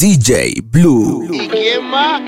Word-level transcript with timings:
DJ 0.00 0.62
Blue. 0.62 1.28
¿Y 1.32 1.48
quién 1.48 1.84
más? 1.90 2.22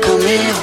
Camilo. 0.00 0.54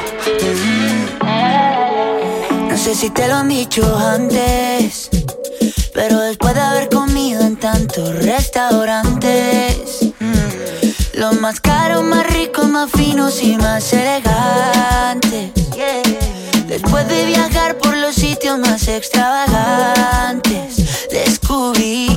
No 2.69 2.75
sé 2.75 2.95
si 2.95 3.11
te 3.11 3.27
lo 3.27 3.35
han 3.35 3.49
dicho 3.49 3.95
antes, 3.95 5.11
pero 5.93 6.21
después 6.21 6.55
de 6.55 6.61
haber 6.61 6.89
comido 6.89 7.41
en 7.41 7.55
tantos 7.57 8.25
restaurantes, 8.25 10.11
los 11.13 11.39
más 11.39 11.59
caros, 11.59 12.03
más 12.03 12.25
ricos, 12.33 12.67
más 12.67 12.89
finos 12.89 13.43
y 13.43 13.57
más 13.57 13.93
elegantes. 13.93 15.51
Después 16.67 17.07
de 17.07 17.25
viajar 17.25 17.77
por 17.77 17.95
los 17.97 18.15
sitios 18.15 18.57
más 18.59 18.87
extravagantes, 18.87 20.78
descubrí 21.11 22.07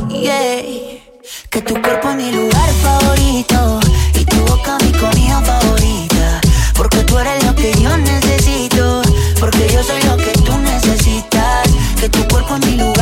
que 1.50 1.62
tu 1.62 1.75
cuerpo 1.82 2.11
es 2.11 2.16
mi 2.16 2.32
lugar 2.32 2.71
favorito 2.82 3.80
y 4.14 4.25
tu 4.25 4.36
boca 4.46 4.79
mi 4.79 4.93
comida 4.93 5.40
favorita. 5.40 6.40
Porque 6.75 6.99
tú 7.04 7.18
eres 7.18 7.44
lo 7.44 7.54
que 7.54 7.72
yo 7.80 7.96
necesito, 7.96 9.02
porque 9.39 9.68
yo 9.72 9.82
soy 9.82 10.02
lo 10.02 10.16
que 10.16 10.32
tú 10.44 10.57
necesitas. 10.58 11.68
Que 12.00 12.08
tu 12.08 12.26
cuerpo 12.29 12.57
es 12.57 12.66
mi 12.66 12.76
lugar 12.76 13.01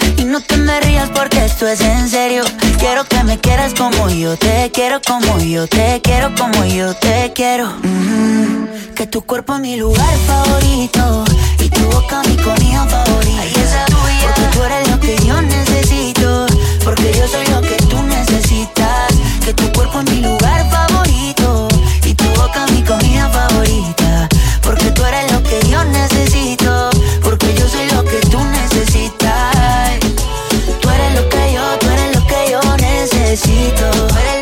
No 0.31 0.39
te 0.39 0.55
me 0.55 0.79
rías 0.79 1.09
porque 1.09 1.43
esto 1.43 1.67
es 1.67 1.81
en 1.81 2.07
serio. 2.07 2.45
Quiero 2.79 3.03
que 3.03 3.21
me 3.25 3.37
quieras 3.37 3.73
como 3.73 4.09
yo 4.09 4.37
te 4.37 4.71
quiero, 4.71 5.01
como 5.05 5.37
yo 5.39 5.67
te 5.67 5.99
quiero, 6.01 6.33
como 6.35 6.63
yo 6.63 6.93
te 6.93 7.33
quiero. 7.35 7.67
Mm, 7.83 8.93
que 8.95 9.07
tu 9.07 9.23
cuerpo 9.23 9.55
es 9.55 9.59
mi 9.59 9.75
lugar 9.75 10.15
favorito. 10.27 11.25
Y 11.59 11.69
tu 11.69 11.81
boca 11.81 12.21
mi 12.29 12.37
comida 12.37 12.85
favorita. 12.85 13.85
Porque 13.89 14.47
tú 14.53 14.63
eres 14.63 14.87
lo 14.89 14.99
que 15.01 15.17
yo 15.17 15.41
necesito. 15.41 16.45
Porque 16.85 17.11
yo 17.13 17.27
soy 17.27 17.45
lo 17.47 17.59
que 17.59 17.75
tú 17.89 18.01
necesitas. 18.03 19.13
Que 19.43 19.53
tu 19.53 19.69
cuerpo 19.73 19.99
es 19.99 20.11
mi 20.11 20.21
lugar 20.21 20.61
favorito. 20.69 20.90
Necesito. 33.41 34.40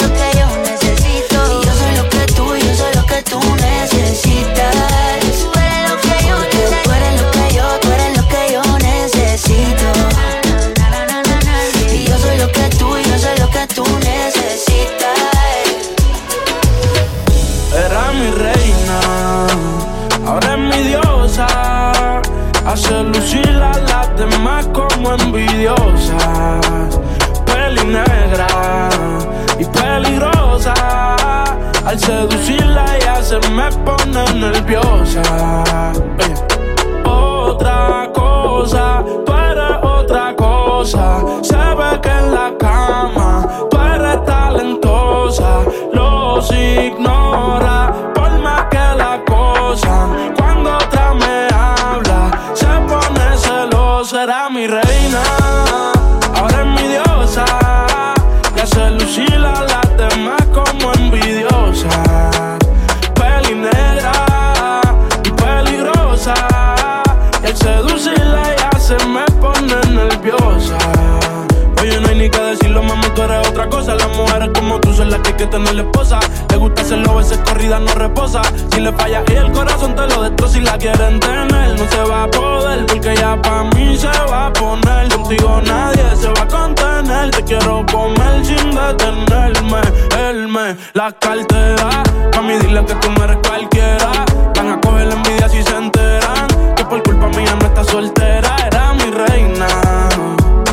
Tú 74.99 75.03
son 75.03 75.11
las 75.11 75.21
que 75.21 75.45
tener 75.47 75.75
la 75.75 75.81
esposa. 75.83 76.19
Le 76.49 76.57
gusta 76.57 76.81
hacerlo, 76.81 77.15
veces 77.15 77.39
corrida 77.45 77.79
no 77.79 77.93
reposa. 77.93 78.41
Si 78.71 78.81
le 78.81 78.91
falla 78.91 79.23
y 79.27 79.33
el 79.33 79.51
corazón 79.51 79.95
te 79.95 80.07
lo 80.07 80.23
destroza. 80.23 80.53
Si 80.53 80.59
la 80.59 80.77
quieren 80.77 81.19
tener, 81.19 81.79
no 81.79 81.89
se 81.89 82.03
va 82.03 82.23
a 82.23 82.31
poder. 82.31 82.85
Porque 82.85 83.15
ya 83.15 83.41
pa' 83.41 83.63
mí 83.75 83.97
se 83.97 84.07
va 84.07 84.47
a 84.47 84.53
poner. 84.53 85.07
Contigo 85.09 85.61
nadie 85.65 86.03
se 86.15 86.27
va 86.27 86.41
a 86.41 86.47
contener. 86.47 87.31
Te 87.31 87.43
quiero 87.43 87.85
comer 87.91 88.45
sin 88.45 88.71
detenerme. 88.71 89.81
Él 90.27 90.47
me 90.47 90.75
la 90.93 91.11
cartera. 91.13 92.03
Mami, 92.35 92.57
dile 92.57 92.85
que 92.85 92.95
tú 92.95 93.09
no 93.17 93.23
eres 93.23 93.37
cualquiera. 93.47 94.11
Van 94.55 94.69
a 94.69 94.81
coger 94.81 95.07
la 95.07 95.15
envidia 95.15 95.47
si 95.47 95.63
se 95.63 95.75
enteran. 95.77 96.47
Que 96.75 96.83
por 96.83 97.01
culpa 97.03 97.27
mía 97.29 97.55
no 97.59 97.67
está 97.67 97.83
soltera. 97.85 98.55
Era 98.67 98.93
mi 98.93 99.09
reina. 99.11 99.67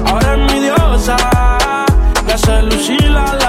Ahora 0.06 0.34
es 0.34 0.52
mi 0.52 0.60
diosa. 0.60 1.16
Y 2.26 2.32
hace 2.32 2.62
lucir 2.62 3.16
a 3.16 3.45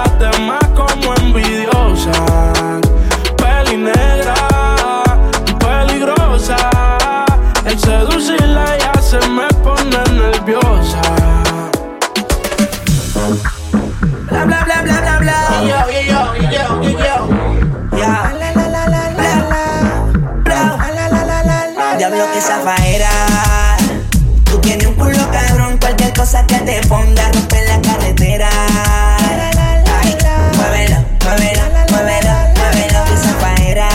Tú 24.44 24.60
tienes 24.60 24.86
un 24.88 24.96
culo 24.96 25.32
cabrón, 25.32 25.78
cualquier 25.78 26.12
cosa 26.12 26.46
que 26.46 26.56
te 26.56 26.86
ponga 26.88 27.32
rompe 27.32 27.64
la 27.64 27.82
carretera. 27.82 28.50
Ay, 30.02 30.18
muévelo, 30.58 30.98
muévelo, 31.24 31.62
muévelo, 31.90 32.34
muévelo 32.58 33.06
que 33.06 33.18
zafaera. 33.18 33.90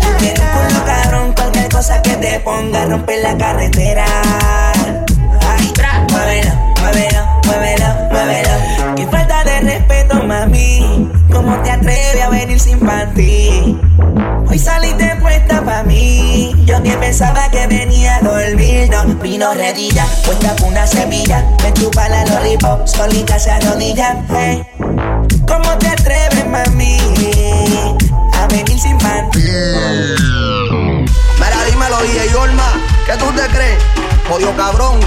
Tú 0.00 0.08
tienes 0.20 0.40
un 0.40 0.46
culo 0.46 0.84
cabrón, 0.86 1.34
cualquier 1.34 1.68
cosa 1.68 2.00
que 2.00 2.16
te 2.16 2.40
ponga 2.40 2.86
rompe 2.86 3.18
la 3.18 3.36
carretera. 3.36 4.06
pensaba 17.04 17.50
que 17.50 17.66
venía 17.66 18.16
a 18.16 18.20
dormirnos. 18.20 19.20
Vino 19.20 19.52
redilla, 19.52 20.06
puesta 20.24 20.56
con 20.56 20.68
una 20.68 20.86
semilla. 20.86 21.44
Me 21.62 21.70
chupa 21.74 22.08
la 22.08 22.24
lollipop, 22.24 22.86
solita 22.86 23.38
se 23.38 23.50
arrodilla. 23.50 24.24
Hey. 24.30 24.66
¿Cómo 25.46 25.76
te 25.78 25.88
atreves, 25.88 26.46
mami? 26.46 26.96
A 28.32 28.46
venir 28.48 28.80
sin 28.80 28.96
pan. 28.98 29.28
Mira, 29.34 29.84
dímelo, 31.70 31.98
DJ 32.02 32.34
Olma. 32.36 32.72
¿Qué 33.06 33.12
tú 33.18 33.26
te 33.32 33.46
crees? 33.54 33.78
Jodido 34.28 34.56
cabrón. 34.56 35.00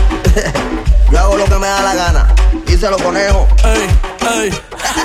Yo 1.12 1.20
hago 1.20 1.38
lo 1.38 1.46
que 1.46 1.56
me 1.56 1.68
da 1.68 1.82
la 1.82 1.96
gana. 1.96 2.28
Díselo, 2.68 2.98
conejo. 2.98 3.48
Hey 3.64 4.17
ey. 4.36 4.52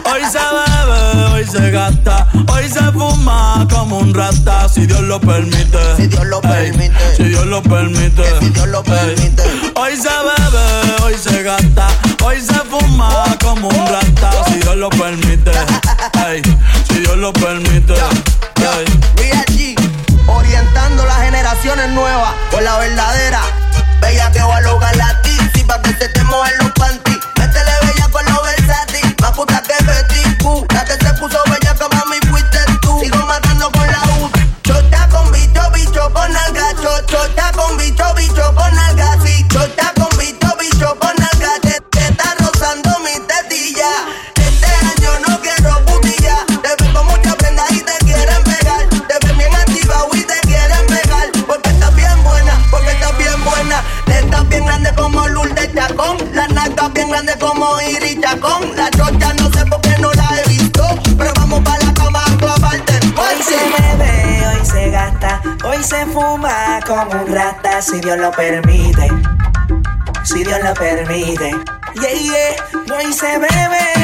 Hoy 0.05 0.23
se 0.31 0.39
bebe, 0.39 1.25
hoy 1.33 1.45
se 1.47 1.71
gasta, 1.71 2.29
hoy 2.49 2.69
se 2.69 2.81
fuma 2.93 3.67
como 3.71 3.99
un 3.99 4.15
rata, 4.15 4.69
si 4.69 4.87
Dios 4.87 5.01
lo 5.03 5.21
permite. 5.21 5.79
Si 5.97 6.07
Dios 6.07 6.27
lo 6.27 6.41
permite. 6.41 7.17
Si 7.17 7.25
Dios 7.25 7.47
lo 7.47 7.63
permite. 7.63 8.23
Si 8.41 8.49
Dios 8.51 8.69
lo 8.69 8.83
permite. 8.83 9.43
Hoy 9.75 9.97
se 9.97 10.09
bebe, 10.09 11.03
hoy 11.03 11.15
se 11.15 11.43
gasta, 11.43 11.89
hoy 12.25 12.41
se 12.41 12.55
fuma 12.55 13.25
como 13.43 13.69
un 13.69 13.87
rata, 13.87 14.31
si 14.47 14.55
Dios 14.55 14.77
lo 14.77 14.91
permite. 14.91 15.53
Ey, 16.29 16.43
si 16.89 17.01
Dios 17.01 17.17
lo 17.17 17.33
permite. 17.33 17.95
Ey. 17.95 19.03
orientando 20.27 21.05
las 21.05 21.21
generaciones 21.23 21.91
nuevas 21.91 22.33
con 22.51 22.65
la 22.65 22.79
verdadera. 22.79 23.22
Permite. 70.75 71.55
Yeah, 71.95 72.15
yeah. 72.15 72.57
Hoy 72.91 73.13
se 73.13 73.39
bebe, 73.39 74.02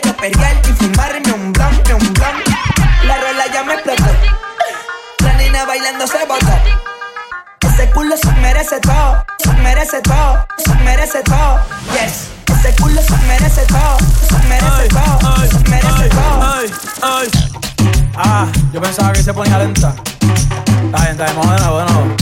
quiero 0.00 0.16
pelearte 0.16 0.70
y 0.70 0.72
fumarme 0.72 1.32
un 1.32 1.52
blon, 1.52 1.74
un 1.74 2.12
blon. 2.14 2.36
La 3.06 3.16
rola 3.16 3.44
ya 3.52 3.62
me 3.64 3.74
explotó. 3.74 4.04
La 5.18 5.32
nena 5.34 5.64
bailando 5.66 6.06
se 6.06 6.24
botó. 6.26 6.52
Ese 7.60 7.90
culo 7.90 8.16
se 8.16 8.32
merece 8.40 8.80
todo, 8.80 9.24
se 9.38 9.52
merece 9.54 10.00
todo, 10.00 10.46
se 10.58 10.74
merece 10.76 11.22
todo. 11.22 11.60
Yes. 11.92 12.28
Ese 12.58 12.74
culo 12.80 13.02
se 13.02 13.16
merece 13.26 13.62
todo, 13.66 13.98
se 14.28 14.46
merece 14.46 14.88
todo, 14.88 15.36
se 15.48 15.70
merece 15.70 16.08
todo. 16.08 16.42
ay, 16.42 16.72
ay. 17.02 17.28
Ah, 18.14 18.46
yo 18.72 18.80
pensaba 18.80 19.12
que 19.12 19.22
se 19.22 19.34
ponía 19.34 19.58
lenta. 19.58 19.94
La 20.90 21.00
gente 21.00 21.22
de 21.24 21.32
moda, 21.34 21.70
bueno. 21.70 22.21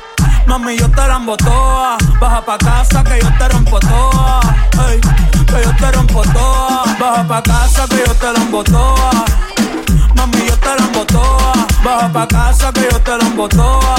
Mami, 0.51 0.75
yo 0.75 0.89
te 0.89 1.07
la 1.07 1.17
toa. 1.37 1.97
Baja 2.19 2.41
pa' 2.41 2.57
casa 2.57 3.01
que 3.05 3.21
yo 3.21 3.29
te 3.39 3.47
rompo 3.47 3.79
toa. 3.79 4.41
Ey, 4.89 4.99
que 4.99 5.63
yo 5.63 5.73
te 5.79 5.91
rompo 5.93 6.23
toa. 6.23 6.83
Baja 6.99 7.25
pa' 7.25 7.41
casa 7.41 7.87
que 7.87 8.03
yo 8.05 8.13
te 8.15 8.33
la 8.33 8.63
toa. 8.69 9.11
Mami, 10.13 10.45
yo 10.45 10.57
te 10.57 10.75
la 10.75 11.05
toa. 11.05 11.53
Baja 11.85 12.11
pa' 12.11 12.27
casa 12.27 12.69
que 12.73 12.81
yo 12.91 12.99
te 12.99 13.11
la 13.11 13.47
toa. 13.47 13.95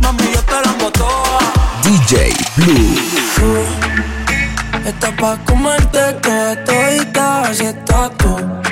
Mami, 0.00 0.24
yo 0.32 0.42
te 0.42 0.58
la 0.64 0.90
toa. 0.90 1.38
DJ 1.82 2.34
Blue. 2.56 3.66
Estás 4.86 5.12
pa' 5.20 5.36
comerte 5.44 6.14
toda 6.22 6.64
todita, 6.64 7.42
así 7.42 7.66
estás 7.66 8.10
tú. 8.16 8.71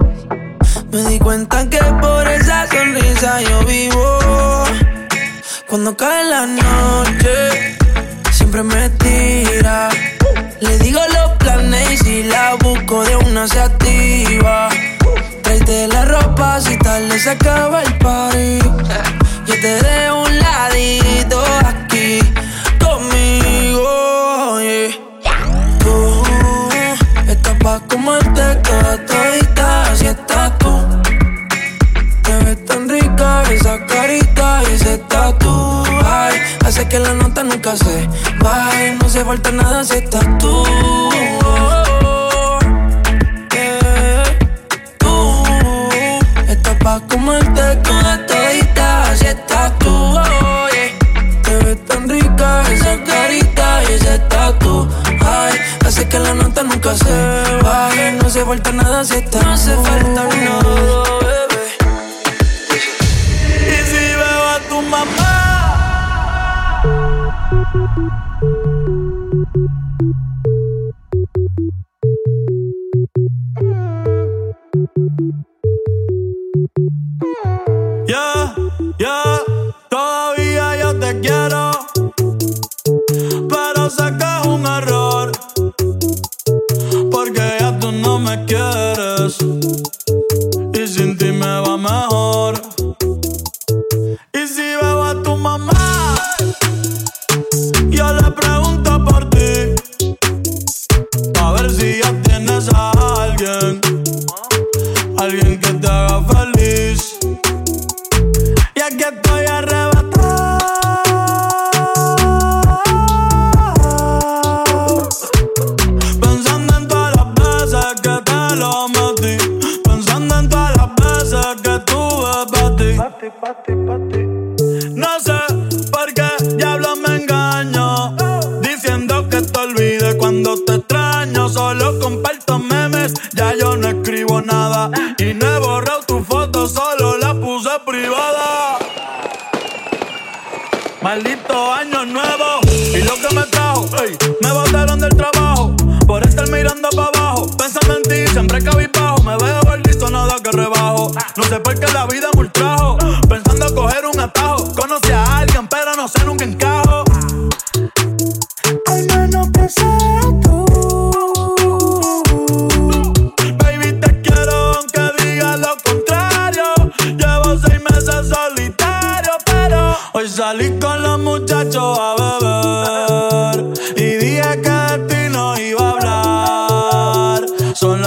Me 0.91 1.01
di 1.03 1.19
cuenta 1.19 1.69
que 1.69 1.79
por 2.01 2.27
esa 2.27 2.67
sonrisa 2.67 3.41
yo 3.41 3.63
vivo. 3.65 4.65
Cuando 5.65 5.95
cae 5.95 6.25
la 6.25 6.45
noche, 6.45 7.77
siempre 8.29 8.61
me 8.61 8.89
tira. 8.89 9.87
Le 10.59 10.77
digo 10.79 10.99
los 11.13 11.37
planes 11.37 11.91
y 11.91 11.97
si 11.97 12.23
la 12.23 12.55
busco 12.55 13.05
de 13.05 13.15
una 13.15 13.47
se 13.47 13.61
activa. 13.61 14.67
Tráete 15.43 15.87
la 15.87 16.03
ropa 16.03 16.59
si 16.59 16.77
tal 16.77 17.09
se 17.17 17.29
acaba 17.29 17.83
el 17.83 17.97
party. 17.99 18.59
Yo 19.45 19.55
te 19.61 19.83
dejo 19.83 20.23
un 20.23 20.39
ladito 20.39 21.41
aquí 21.65 22.19
conmigo. 22.83 24.59
yeah. 24.59 24.91
Tú 25.79 26.23
estás 27.29 27.55
pa' 27.63 27.79
comerte 27.87 28.55
toda 28.55 29.40
tatu. 35.21 35.83
Ay, 36.05 36.35
hace 36.65 36.87
que 36.87 36.99
la 36.99 37.13
nota 37.13 37.43
nunca 37.43 37.75
se 37.75 38.07
baje, 38.43 38.97
no 38.99 39.07
se 39.09 39.23
falta 39.23 39.51
nada 39.51 39.83
si 39.83 39.97
estás 39.97 40.25
tú. 40.39 40.53
Yeah. 43.53 44.23
Tú 44.97 45.43
estás 46.47 46.75
pa' 46.83 46.99
comerte 47.11 47.63
toda 47.87 48.25
todita, 48.25 49.11
así 49.11 49.27
estás 49.27 49.77
tú. 49.79 49.95
yeah. 50.73 51.41
Te 51.43 51.53
ves 51.63 51.85
tan 51.85 52.09
rica 52.09 52.63
esa 52.71 52.93
carita 53.03 53.67
y 53.83 53.93
ese 53.93 54.19
tatu. 54.33 54.87
Ay, 55.23 55.53
hace 55.85 56.07
que 56.07 56.19
la 56.19 56.33
nota 56.33 56.63
nunca 56.63 56.95
se 56.95 57.15
baje. 57.63 58.11
No 58.13 58.29
se 58.29 58.43
falta 58.43 58.71
nada 58.71 59.03
si 59.03 59.15
está. 59.15 59.39
No 59.43 59.57
se 59.57 59.73
falta 59.75 60.23
nada, 60.23 61.30
Ya, 67.73 68.10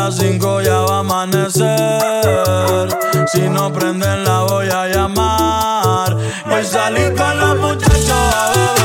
las 0.05 0.17
cinco, 0.17 0.61
ya 0.61 0.81
va 0.81 0.97
a 0.97 0.99
amanecer. 1.01 2.89
Si 3.33 3.49
no 3.49 3.73
prenden 3.73 4.25
la 4.25 4.41
voy 4.43 4.69
a 4.69 4.87
llamar. 4.87 6.17
Hoy 6.51 6.65
salí 6.65 7.05
con 7.17 7.39
los 7.39 7.59
muchachos 7.59 8.11
a 8.11 8.51
beber. 8.51 8.84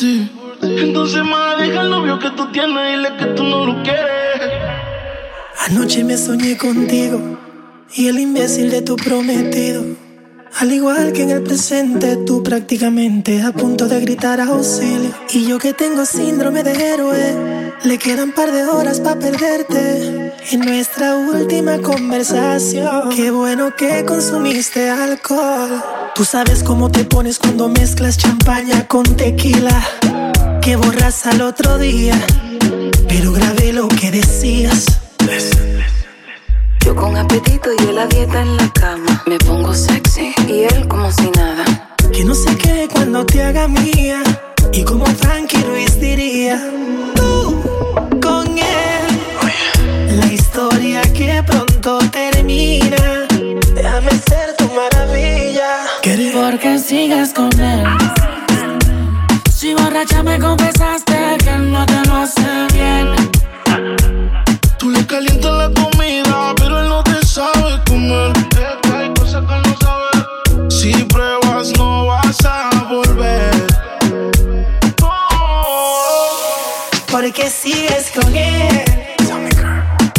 Entonces, 0.00 1.24
más 1.24 1.58
deja 1.58 1.82
el 1.82 1.90
novio 1.90 2.18
que 2.18 2.30
tú 2.30 2.50
tienes, 2.52 2.96
dile 2.96 3.16
que 3.16 3.26
tú 3.34 3.42
no 3.42 3.66
lo 3.66 3.82
quieres. 3.82 4.08
Anoche 5.66 6.04
me 6.04 6.16
soñé 6.16 6.56
contigo 6.56 7.38
y 7.94 8.06
el 8.06 8.18
imbécil 8.18 8.70
de 8.70 8.82
tu 8.82 8.96
prometido. 8.96 9.84
Al 10.60 10.72
igual 10.72 11.12
que 11.12 11.22
en 11.22 11.30
el 11.30 11.42
presente, 11.42 12.16
tú 12.26 12.42
prácticamente 12.42 13.42
a 13.42 13.52
punto 13.52 13.86
de 13.86 14.00
gritar 14.00 14.40
auxilio. 14.40 15.10
Y 15.32 15.46
yo 15.46 15.58
que 15.58 15.72
tengo 15.72 16.04
síndrome 16.04 16.62
de 16.62 16.92
héroe, 16.92 17.72
le 17.84 17.98
quedan 17.98 18.32
par 18.32 18.50
de 18.50 18.64
horas 18.64 19.00
para 19.00 19.18
perderte. 19.18 20.32
En 20.50 20.60
nuestra 20.60 21.16
última 21.16 21.78
conversación, 21.78 23.10
qué 23.10 23.30
bueno 23.30 23.74
que 23.76 24.04
consumiste 24.04 24.88
alcohol. 24.88 25.82
Tú 26.18 26.24
sabes 26.24 26.64
cómo 26.64 26.90
te 26.90 27.04
pones 27.04 27.38
cuando 27.38 27.68
mezclas 27.68 28.18
champaña 28.18 28.88
con 28.88 29.04
tequila. 29.04 29.80
Que 30.60 30.74
borras 30.74 31.24
al 31.26 31.40
otro 31.42 31.78
día, 31.78 32.20
pero 33.06 33.30
grabé 33.30 33.72
lo 33.72 33.86
que 33.86 34.10
decías. 34.10 34.84
Yo 36.84 36.96
con 36.96 37.16
apetito 37.16 37.70
y 37.72 37.92
la 37.92 38.08
dieta 38.08 38.42
en 38.42 38.56
la 38.56 38.68
cama. 38.72 39.22
Me 39.26 39.38
pongo 39.38 39.72
sexy 39.72 40.34
y 40.48 40.64
él 40.64 40.88
como 40.88 41.08
si 41.12 41.30
nada. 41.36 41.94
Que 42.12 42.24
no 42.24 42.34
sé 42.34 42.56
qué 42.56 42.88
cuando 42.92 43.24
te 43.24 43.40
haga 43.40 43.68
mía. 43.68 44.20
Y 44.72 44.82
como 44.82 45.06
Frankie 45.06 45.62
Ruiz 45.62 46.00
diría, 46.00 46.60
tú 47.14 47.62
con 48.20 48.58
él. 48.58 50.16
La 50.18 50.26
historia 50.26 51.00
que 51.12 51.44
pronto 51.46 52.00
termina. 52.10 53.07
Porque 56.50 56.78
sigues 56.78 57.34
con 57.34 57.50
él. 57.60 57.84
Si 59.54 59.74
borracha 59.74 60.22
me 60.22 60.38
confesaste 60.38 61.36
que 61.44 61.58
no 61.58 61.84
te 61.84 62.00
lo 62.08 62.16
hace 62.16 62.66
bien. 62.72 63.14
Tú 64.78 64.88
le 64.88 65.06
calientas 65.06 65.52
la 65.52 65.70
comida, 65.78 66.54
pero 66.56 66.80
él 66.80 66.88
no 66.88 67.04
te 67.04 67.22
sabe 67.26 67.78
comer. 67.86 68.32
Hay 68.96 69.12
cosas 69.12 69.44
que 69.44 69.68
no 69.68 69.76
sabes. 69.78 70.74
Si 70.74 70.90
pruebas, 71.04 71.70
no 71.76 72.06
vas 72.06 72.38
a 72.46 72.70
volver. 72.88 73.66
Oh. 75.02 76.30
porque 77.10 77.50
sigues 77.50 78.10
con 78.10 78.34
él. 78.34 78.84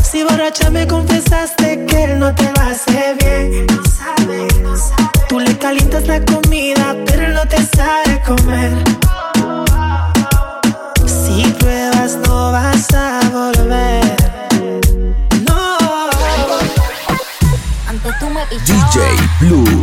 Si 0.03 0.21
borracha 0.21 0.69
me 0.69 0.85
confesaste 0.85 1.87
que 1.87 2.03
él 2.03 2.19
no 2.19 2.35
te 2.35 2.43
lo 2.43 2.61
hace 2.61 3.15
bien. 3.19 3.68
Calientas 5.69 6.07
la 6.07 6.19
comida, 6.25 6.95
pero 7.05 7.29
no 7.29 7.47
te 7.47 7.57
sabe 7.63 8.19
comer. 8.25 8.71
Si 11.05 11.43
pruebas, 11.59 12.17
no 12.25 12.51
vas 12.51 12.87
a 12.95 13.19
volver. 13.29 14.15
No. 15.47 15.77
Antes 17.87 18.19
tú 18.19 18.29
me 18.31 18.43
DJ 18.47 18.99
Blue. 19.41 19.78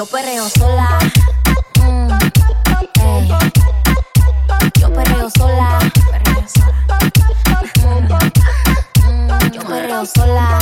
Yo 0.00 0.06
perreo 0.06 0.48
sola. 0.48 0.98
Mm, 1.78 2.10
ey. 3.02 3.28
Yo 4.80 4.90
perreo 4.94 5.28
sola. 5.28 5.78
Perreo 6.10 6.44
sola. 6.54 8.18
Mm, 9.04 9.50
yo 9.52 9.60
perreo 9.60 10.06
sola. 10.06 10.58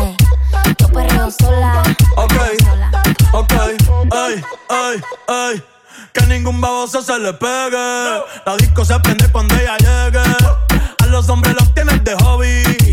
Ey, 0.00 0.16
yo 0.78 0.88
perreo 0.88 1.30
sola. 1.30 1.82
Ok, 2.16 2.34
ok, 3.32 3.52
ay, 4.12 4.44
ay, 4.68 5.02
ay. 5.28 5.62
Que 6.12 6.26
ningún 6.26 6.60
baboso 6.60 7.00
se 7.00 7.18
le 7.20 7.32
pegue. 7.32 8.22
La 8.44 8.56
disco 8.58 8.84
se 8.84 9.00
prende 9.00 9.32
cuando 9.32 9.54
ella 9.54 9.78
llegue. 9.78 10.20
A 10.98 11.06
los 11.06 11.26
hombres 11.30 11.54
los 11.54 11.72
tienes 11.72 12.04
de 12.04 12.14
hobby. 12.16 12.83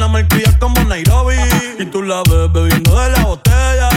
Una 0.00 0.08
malcria 0.08 0.58
como 0.58 0.82
Nairobi. 0.84 1.36
Y 1.78 1.84
tú 1.84 2.02
la 2.02 2.22
ves 2.22 2.50
bebiendo 2.50 2.98
de 2.98 3.10
la 3.10 3.22
botella. 3.22 3.90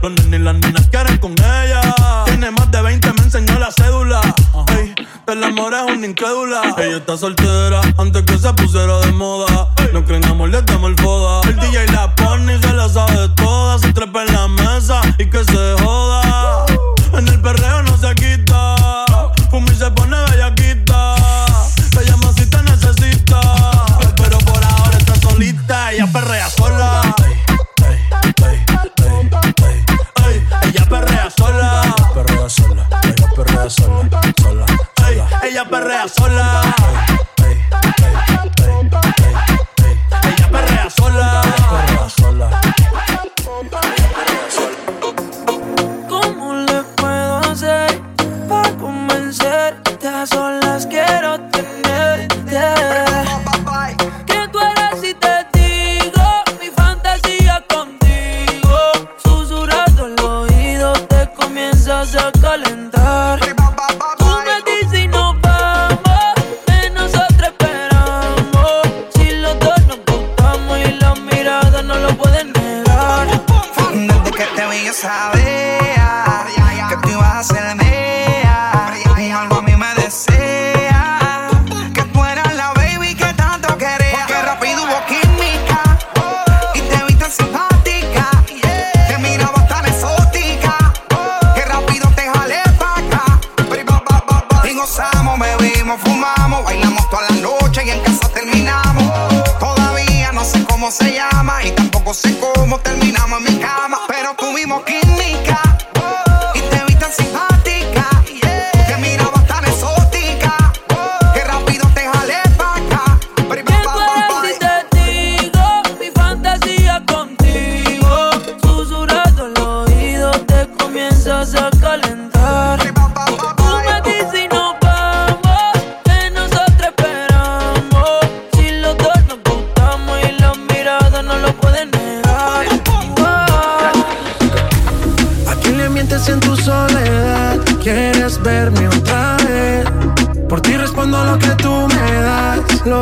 Los 0.00 0.12
nenes 0.12 0.40
y 0.40 0.42
las 0.42 0.54
nenas 0.54 0.88
quieren 0.88 1.18
con 1.18 1.32
ella. 1.32 1.82
Tiene 2.24 2.50
más 2.52 2.70
de 2.70 2.80
20, 2.80 3.12
me 3.12 3.20
enseñó 3.20 3.58
la 3.58 3.70
cédula. 3.70 4.22
Ey, 4.78 4.94
del 5.26 5.44
amor 5.44 5.74
es 5.74 5.94
una 5.94 6.06
incrédula. 6.06 6.74
Ella 6.78 6.96
está 6.96 7.18
soltera 7.18 7.82
antes 7.98 8.22
que 8.22 8.38
se 8.38 8.50
pusiera 8.54 8.98
de 9.00 9.12
moda. 9.12 9.68
No 9.92 10.02
creen 10.06 10.24
amor, 10.24 10.48
le 10.48 10.62
damos 10.62 10.88
el 10.88 10.96
foda. 10.96 11.46
El 11.46 11.56
DJ 11.56 11.86
la 11.88 12.14
pone 12.14 12.56
y 12.56 12.62
se 12.62 12.72
la 12.72 12.88
sabe 12.88 13.28
toda. 13.36 13.78
Se 13.78 13.92
trepa 13.92 14.22
en 14.22 14.32
la 14.32 14.48
mesa 14.48 15.02
y 15.18 15.26
que 15.26 15.44
se 15.44 15.74
joda. 15.82 16.64
Ella 35.44 35.64
perrea 35.64 36.08
sola. 36.08 36.74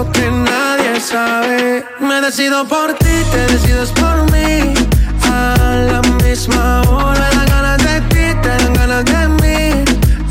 Que 0.09 0.31
nadie 0.31 0.99
sabe. 1.01 1.85
Me 2.01 2.21
decido 2.21 2.67
por 2.67 2.95
ti, 2.95 3.15
te 3.33 3.47
decides 3.53 3.91
por 3.91 4.31
mí. 4.33 4.73
A 5.25 5.57
la 5.91 6.01
misma 6.25 6.83
hora, 6.89 7.29
me 7.37 7.37
dan 7.37 7.47
ganas 7.47 7.79
de 7.79 8.01
ti, 8.09 8.41
te 8.43 8.49
dan 8.49 8.73
ganas 8.73 9.05
de 9.05 9.29
mí. 9.43 9.85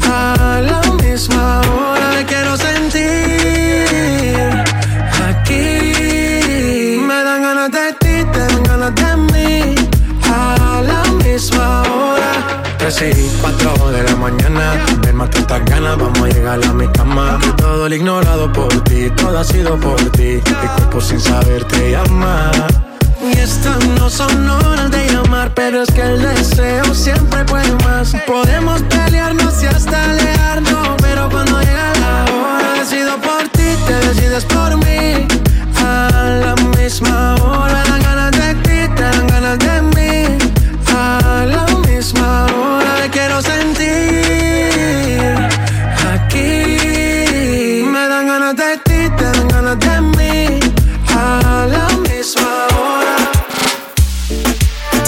A 0.04 0.62
la 0.62 0.82
misma 1.04 1.62
hora, 1.62 2.10
me 2.16 2.26
quiero 2.26 2.58
sentir 2.58 3.86
aquí. 5.30 7.00
Me 7.08 7.24
dan 7.24 7.42
ganas 7.44 7.72
de 7.72 7.94
ti, 8.02 8.26
te 8.34 8.40
dan 8.40 8.64
ganas 8.64 8.96
de 8.96 9.18
mí. 9.32 9.76
A 10.24 10.82
la 10.82 11.04
misma 11.24 11.84
hora. 11.84 12.32
3 12.80 13.02
y 13.02 13.30
4 13.42 13.92
de 13.92 14.04
la 14.04 14.16
mañana. 14.16 14.86
Más 15.20 15.30
tantas 15.32 15.66
ganas, 15.66 15.98
vamos 15.98 16.22
a 16.22 16.28
llegar 16.28 16.64
a 16.64 16.72
mi 16.72 16.88
cama. 16.94 17.38
Y 17.46 17.52
todo 17.58 17.88
el 17.88 17.94
ignorado 17.94 18.50
por 18.54 18.70
ti, 18.86 19.10
todo 19.18 19.38
ha 19.38 19.44
sido 19.44 19.78
por 19.78 19.98
ti. 20.12 20.40
Mi 20.46 20.68
cuerpo 20.78 21.02
sin 21.02 21.20
saber 21.20 21.66
te 21.66 21.92
llama. 21.92 22.50
Y 23.22 23.38
estas 23.38 23.86
no 24.00 24.10
son 24.10 24.50
horas 24.50 24.90
de 24.90 25.12
llamar, 25.12 25.54
pero 25.54 25.84
es 25.84 25.92
que 25.92 26.04
el 26.04 26.22
deseo 26.22 26.96
siempre 26.96 27.44
puede 27.44 27.70
más. 27.84 28.16
Podemos 28.26 28.82
pelearnos 28.84 29.62
y 29.62 29.66
hasta 29.66 30.06
alejarnos, 30.10 30.88
pero 31.02 31.30
cuando 31.30 31.60
llega 31.60 31.92
la 32.00 32.24
hora, 32.32 32.80
decido 32.80 33.18
por 33.18 33.44
ti, 33.50 33.76
te 33.88 33.96
decides 34.08 34.46
por 34.46 34.78
mí. 34.78 35.28
A 35.84 36.46
la 36.46 36.56
misma 36.78 37.36
hora, 37.44 37.79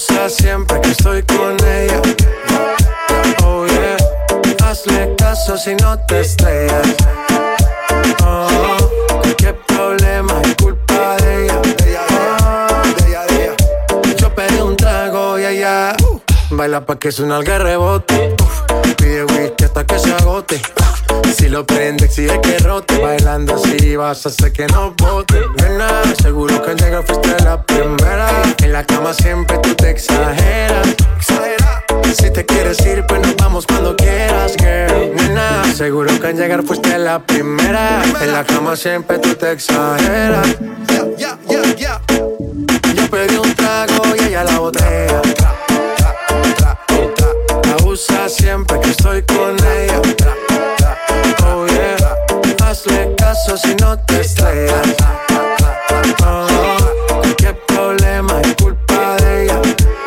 Siempre 0.00 0.80
que 0.80 0.90
estoy 0.92 1.22
con 1.24 1.56
ella. 1.66 2.00
Oh 3.44 3.66
yeah. 3.66 3.96
Hazle 4.64 5.14
caso 5.16 5.58
si 5.58 5.74
no 5.74 5.98
te 6.06 6.20
estrellas. 6.20 6.96
Oh, 8.24 8.48
cualquier 9.20 9.56
problema 9.66 10.40
es 10.42 10.54
culpa 10.54 11.16
de 11.18 11.44
ella. 11.44 11.60
Oh, 13.90 14.02
yo 14.16 14.34
pedí 14.34 14.60
un 14.60 14.76
trago 14.76 15.38
y 15.38 15.44
ella 15.44 15.94
baila 16.50 16.86
pa' 16.86 16.98
que 16.98 17.12
suena 17.12 17.36
el 17.36 17.44
rebote. 17.44 18.34
Pide 18.96 19.24
whisky 19.24 19.64
hasta 19.64 19.84
que 19.84 19.98
se 19.98 20.14
agote. 20.14 20.62
Si 21.36 21.48
lo 21.48 21.64
prende, 21.64 22.04
exige 22.06 22.40
que 22.40 22.58
rote. 22.58 22.98
Bailando 22.98 23.54
así 23.54 23.96
vas 23.96 24.26
a 24.26 24.28
hacer 24.28 24.52
que 24.52 24.66
no 24.66 24.94
bote. 24.96 25.40
Nena, 25.62 25.88
seguro 26.20 26.62
que 26.62 26.70
al 26.70 26.76
llegar 26.76 27.04
fuiste 27.06 27.36
la 27.44 27.62
primera. 27.62 28.28
En 28.62 28.72
la 28.72 28.84
cama 28.84 29.14
siempre 29.14 29.58
tú 29.58 29.74
te 29.74 29.90
exageras. 29.90 30.88
Exagera. 31.16 31.84
Si 32.16 32.30
te 32.30 32.44
quieres 32.44 32.84
ir, 32.84 33.04
pues 33.06 33.20
nos 33.20 33.36
vamos 33.36 33.66
cuando 33.66 33.96
quieras, 33.96 34.54
girl. 34.58 35.14
Nena, 35.14 35.64
seguro 35.74 36.18
que 36.20 36.26
al 36.26 36.36
llegar 36.36 36.62
fuiste 36.64 36.98
la 36.98 37.18
primera. 37.24 38.02
En 38.20 38.32
la 38.32 38.44
cama 38.44 38.76
siempre 38.76 39.18
tú 39.18 39.34
te 39.34 39.52
exageras. 39.52 40.56
Yo 42.94 43.10
pedí 43.10 43.36
un 43.36 43.54
trago 43.54 44.02
y 44.18 44.24
ella 44.24 44.44
la 44.44 44.58
botella. 44.58 45.22
La 47.64 47.76
usa 47.84 48.28
siempre 48.28 48.80
que 48.80 48.90
estoy 48.90 49.22
Si 53.56 53.74
no 53.80 53.98
te 53.98 54.20
estrellas. 54.20 54.94
Oh, 56.24 56.46
qué 57.36 57.52
problema 57.66 58.40
es 58.42 58.54
culpa 58.54 59.16
de 59.16 59.44
ella. 59.44 59.60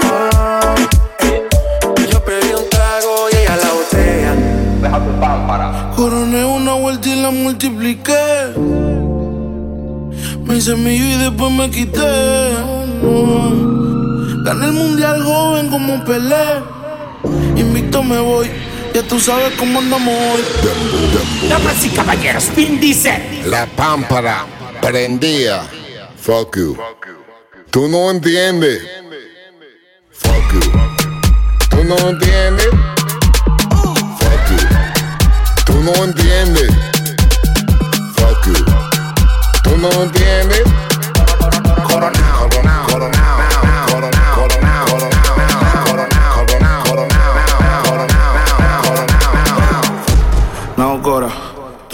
Oh, 0.06 0.76
yo 2.10 2.24
pedí 2.24 2.54
un 2.54 2.70
trago 2.70 3.28
y 3.32 3.36
ella 3.36 3.58
la 3.58 3.74
botella. 3.74 4.34
Coroné 5.94 6.46
una 6.46 6.74
vuelta 6.76 7.10
y 7.10 7.22
la 7.22 7.32
multipliqué. 7.32 8.54
Me 10.46 10.56
hice 10.56 10.76
mío 10.76 11.06
y 11.06 11.18
después 11.18 11.52
me 11.52 11.70
quité. 11.70 12.54
Gané 14.46 14.66
el 14.68 14.74
mundial 14.74 15.22
joven 15.22 15.70
como 15.70 16.04
Pelé. 16.06 16.64
Invicto 17.58 18.04
me 18.04 18.20
voy. 18.20 18.50
Ya 18.94 19.02
tú 19.02 19.20
sabes 19.20 19.54
cómo 19.58 19.80
andamos 19.80 20.14
hoy. 20.14 20.42
Damas 21.50 21.84
y 21.84 21.90
caballeros, 21.90 22.56
Vin 22.56 22.80
dice. 22.80 23.42
La 23.46 23.66
pámpara 23.66 24.46
prendía. 24.82 25.64
Fuck 26.16 26.58
you. 26.58 26.78
Tú 27.72 27.88
no 27.88 28.12
entiendes. 28.12 28.84
Fuck 30.12 30.54
you. 30.54 30.72
Tú 31.70 31.84
no 31.84 31.98
entiendes. 32.10 32.33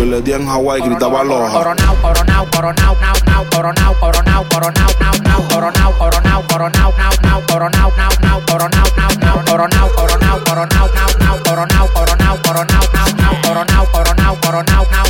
Yo 0.00 0.06
le 0.06 0.22
di 0.22 0.32
en 0.32 0.48
Hawaii, 0.48 0.80
gritaba 0.80 1.22
loja. 1.22 1.52
Coronao, 1.52 1.94
coronao, 2.00 2.46
coronao, 2.50 2.96
nao, 3.02 3.14
nao, 3.26 3.44
coronao, 3.52 3.94
coronao, 4.00 4.44
coronao, 4.48 4.88
nao, 4.98 5.12
nao, 5.22 5.42
coronao, 5.50 5.92
coronao, 5.98 6.42
coronao, 6.48 6.92
nao, 6.96 7.12
nao, 7.22 7.42
coronao, 7.46 7.92
nao, 7.98 8.12
nao, 8.22 8.40
coronao, 8.48 8.86
nao, 8.96 9.12
nao, 9.20 9.44
coronao, 9.44 9.90
coronao, 9.90 10.40
coronao, 10.40 10.88
nao, 10.96 11.10
nao, 11.20 11.38
coronao, 11.44 11.88
coronao, 11.92 12.38
coronao, 12.38 12.38
nao, 12.38 12.38
nao, 12.38 12.38
coronao, 12.38 12.38
coronao, 12.38 12.38
coronao, 12.42 13.14
nao, 13.20 13.64
nao, 13.68 13.86
coronao, 13.92 14.16
nao, 14.16 14.36
coronao. 14.40 15.09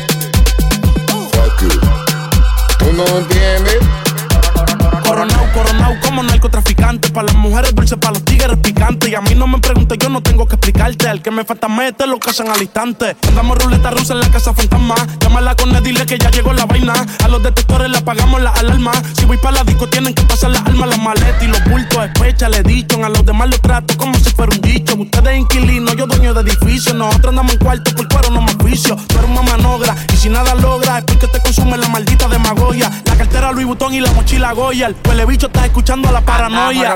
No 3.09 3.17
entiendes. 3.19 3.79
Coronao, 5.03 5.51
coronao 5.53 5.99
como 6.01 6.23
narcotraficante. 6.23 6.80
Para 7.13 7.27
las 7.27 7.35
mujeres 7.35 7.75
dulces, 7.75 7.97
para 7.97 8.13
los 8.13 8.23
tigres 8.23 8.57
picantes. 8.57 9.09
Y 9.09 9.15
a 9.15 9.21
mí 9.21 9.35
no 9.35 9.47
me 9.47 9.59
preguntes, 9.59 9.97
yo 9.99 10.09
no 10.09 10.21
tengo 10.21 10.47
que 10.47 10.55
explicarte. 10.55 11.09
Al 11.09 11.21
que 11.21 11.31
me 11.31 11.43
falta 11.43 11.67
mete, 11.67 12.07
lo 12.07 12.19
casan 12.19 12.49
al 12.49 12.61
instante. 12.61 13.15
Andamos 13.27 13.57
ruleta 13.57 13.91
rusa 13.91 14.13
en 14.13 14.21
la 14.21 14.31
casa 14.31 14.53
fantasma. 14.53 14.95
Llámala 15.19 15.55
con 15.55 15.75
él, 15.75 15.83
dile 15.83 16.05
que 16.05 16.17
ya 16.17 16.31
llegó 16.31 16.53
la 16.53 16.65
vaina. 16.65 16.93
A 17.23 17.27
los 17.27 17.43
detectores 17.43 17.89
le 17.89 17.97
apagamos 17.97 18.41
la 18.41 18.51
alarma. 18.51 18.91
Si 19.17 19.25
voy 19.25 19.37
para 19.37 19.57
la 19.57 19.63
disco, 19.63 19.87
tienen 19.87 20.13
que 20.13 20.23
pasar 20.23 20.51
las 20.51 20.65
almas, 20.65 20.89
las 20.89 20.99
maletas 20.99 21.43
y 21.43 21.47
los 21.47 21.63
bultos. 21.65 22.05
Especha, 22.05 22.49
le 22.49 22.63
dicho. 22.63 23.03
A 23.03 23.09
los 23.09 23.25
demás 23.25 23.49
los 23.49 23.61
trato 23.61 23.97
como 23.97 24.13
si 24.15 24.29
fuera 24.31 24.53
un 24.55 24.61
dicho. 24.61 24.95
Ustedes 24.95 25.37
inquilinos, 25.37 25.95
yo 25.95 26.07
dueño 26.07 26.33
de 26.33 26.41
edificio. 26.41 26.93
Nosotros 26.93 27.29
andamos 27.29 27.53
en 27.53 27.59
cuarto 27.59 27.91
por 27.95 28.07
cuero, 28.07 28.29
no 28.31 28.41
me 28.41 28.53
juicio. 28.53 28.95
Tú 28.95 29.17
eres 29.17 29.29
una 29.29 29.41
manogra. 29.41 29.95
Y 30.13 30.17
si 30.17 30.29
nada 30.29 30.55
logra, 30.55 30.99
es 30.99 31.03
porque 31.05 31.27
te 31.27 31.39
consume 31.41 31.77
la 31.77 31.89
maldita 31.89 32.27
demagogia. 32.27 32.89
La 33.05 33.15
cartera 33.15 33.51
Louis 33.51 33.65
Vuitton 33.65 33.93
y 33.93 33.99
la 33.99 34.11
mochila 34.13 34.53
Goya. 34.53 34.87
El 34.87 35.25
bicho 35.27 35.47
está 35.47 35.65
escuchando 35.65 36.09
a 36.09 36.11
la 36.11 36.21
paranoia. 36.21 36.95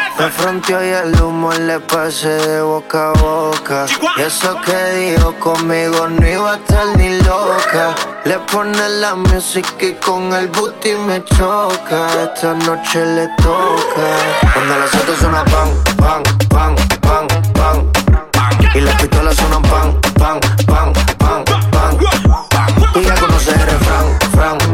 me 0.21 0.29
fronteó 0.29 0.85
y 0.85 0.89
el 0.89 1.19
humo 1.19 1.51
le 1.51 1.79
pasé 1.79 2.29
de 2.29 2.61
boca 2.61 3.09
a 3.09 3.13
boca. 3.13 3.85
Y 4.17 4.21
eso 4.21 4.55
que 4.61 4.77
dijo 4.99 5.33
conmigo 5.39 6.07
no 6.07 6.27
iba 6.27 6.53
a 6.53 6.55
estar 6.57 6.85
ni 6.95 7.17
loca. 7.21 7.95
Le 8.25 8.37
pone 8.51 8.87
la 8.99 9.15
música 9.15 9.83
y 9.83 9.93
con 9.95 10.31
el 10.33 10.47
booty 10.49 10.93
me 11.07 11.23
choca. 11.23 12.07
Esta 12.23 12.53
noche 12.53 13.03
le 13.03 13.27
toca. 13.37 14.07
Cuando 14.53 14.77
las 14.77 14.93
autos 14.93 15.17
suenan 15.17 15.45
pan, 15.45 15.69
pan, 15.97 16.23
pan, 16.49 16.75
pan, 17.01 17.27
pan. 17.53 17.91
Y 18.75 18.81
las 18.81 18.95
pistolas 19.01 19.35
suenan 19.35 19.63
pan, 19.63 19.99
pan, 20.19 20.39
pan, 20.67 20.93
pan, 21.17 21.43
pan. 21.71 21.97
Tú 22.93 23.01
ya 23.01 23.15
conoces 23.15 23.55
el 23.55 23.61
refrán, 23.61 24.19
fran, 24.33 24.70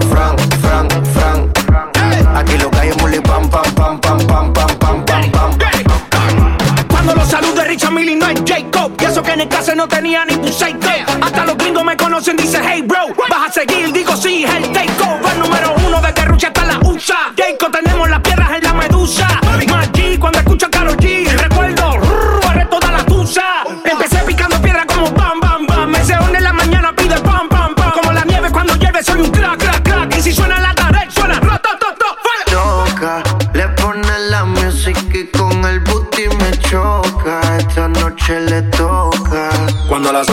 en 9.41 9.41
el 9.41 9.77
no 9.77 9.87
tenía 9.87 10.25
ni 10.25 10.51
psycho. 10.51 10.89
Hasta 11.21 11.45
los 11.45 11.57
gringos 11.57 11.83
me 11.83 11.95
conocen, 11.95 12.37
dice 12.37 12.59
hey 12.63 12.81
bro. 12.81 13.07
Vas 13.29 13.49
a 13.49 13.51
seguir, 13.51 13.91
digo 13.91 14.15
sí, 14.15 14.43
es 14.43 14.86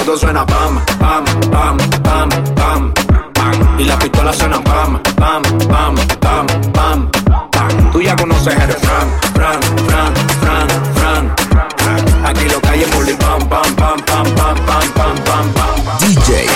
Autos 0.04 0.20
suena 0.20 0.44
pam, 0.44 0.84
pam, 0.98 1.24
pam, 1.50 1.78
pam, 2.02 2.28
pam, 2.54 2.92
pam. 3.32 3.80
Y 3.80 3.84
las 3.84 3.96
pistolas 3.96 4.36
suenan 4.36 4.62
pam, 4.62 5.02
pam, 5.16 5.42
pam, 5.66 5.94
pam, 6.20 6.46
pam, 6.74 7.10
pam. 7.50 7.90
Tú 7.90 8.02
ya 8.02 8.14
conoces 8.14 8.54
el 8.54 8.68
refrán, 8.68 9.08
fran, 9.32 9.62
fran, 9.86 10.14
fran, 10.42 11.34
fran. 11.78 12.26
Aquí 12.26 12.44
lo 12.50 12.60
que 12.60 12.68
hay 12.68 12.82
es 12.82 12.94
bully 12.94 13.14
pam, 13.14 13.48
pam, 13.48 13.74
pam, 13.76 13.96
pam, 14.04 14.34
pam, 14.34 14.66
pam, 14.66 14.92
pam, 14.92 15.16
pam, 15.24 15.52
pam. 15.54 15.98
DJ. 16.00 16.48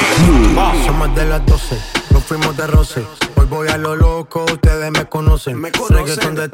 Son 0.85 0.99
más 0.99 1.15
de 1.15 1.25
las 1.25 1.47
12, 1.47 1.79
nos 2.11 2.23
fuimos 2.25 2.55
de 2.55 2.67
roce. 2.67 3.07
Hoy 3.37 3.47
voy 3.47 3.69
a 3.69 3.79
lo 3.79 3.97
loco, 3.97 4.45
ustedes 4.45 4.91
me 4.91 5.07
conocen. 5.07 5.59
Me 5.59 5.71
Reggaeton 5.71 6.35
de 6.35 6.51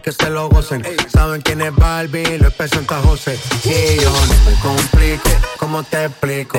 que 0.00 0.12
se 0.12 0.30
lo 0.30 0.48
gocen. 0.48 0.84
Saben 1.08 1.42
quién 1.42 1.60
es 1.60 1.74
Barbie, 1.74 2.38
lo 2.38 2.50
presenta 2.50 3.00
José. 3.00 3.38
Y 3.64 4.00
yo 4.00 4.10
no 4.10 4.50
me 4.50 4.58
complico, 4.60 5.30
¿cómo 5.58 5.82
te 5.82 6.04
explico? 6.04 6.58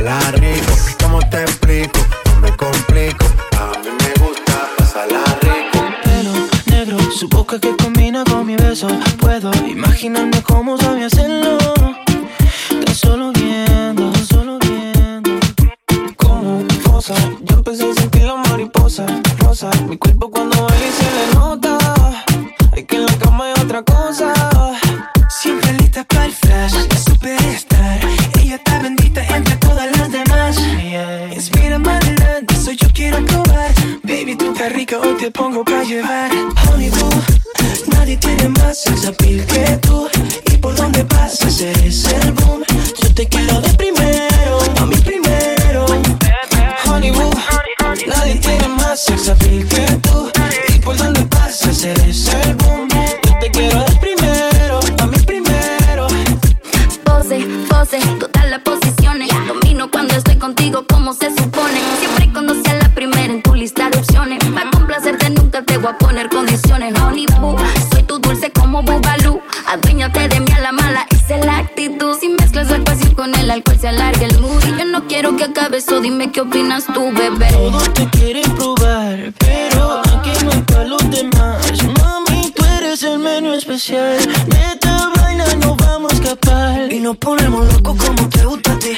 Aduéñate 69.71 70.27
de 70.27 70.41
mí 70.41 70.51
a 70.51 70.59
la 70.59 70.71
mala, 70.73 71.07
esa 71.11 71.37
es 71.37 71.45
la 71.45 71.59
actitud. 71.59 72.17
Si 72.19 72.27
mezclas 72.27 72.69
la 72.69 72.83
pasión 72.83 73.13
con 73.15 73.33
el 73.35 73.49
alcohol 73.49 73.77
se 73.79 73.87
alarga 73.87 74.25
el 74.25 74.37
mood. 74.41 74.61
Y 74.65 74.77
yo 74.77 74.83
no 74.83 75.07
quiero 75.07 75.37
que 75.37 75.45
acabe 75.45 75.77
eso, 75.77 76.01
dime 76.01 76.29
qué 76.29 76.41
opinas 76.41 76.85
tú, 76.93 77.09
bebé. 77.13 77.47
Todos 77.51 77.93
te 77.93 78.05
quieren 78.09 78.53
probar, 78.55 79.33
pero 79.37 80.01
aquí 80.01 80.31
no 80.43 80.65
para 80.65 80.83
los 80.83 81.09
demás. 81.09 81.83
Mami, 81.99 82.51
tú 82.51 82.65
eres 82.77 83.01
el 83.03 83.19
menú 83.19 83.53
especial. 83.53 84.17
De 84.47 84.61
esta 84.73 85.09
vaina 85.15 85.45
no 85.61 85.77
vamos 85.77 86.11
a 86.11 86.15
escapar. 86.15 86.91
Y 86.91 86.99
nos 86.99 87.15
ponemos 87.15 87.73
locos 87.73 87.95
como 87.95 88.27
te 88.27 88.43
gusta 88.43 88.73
a 88.73 88.79
ti. 88.79 88.93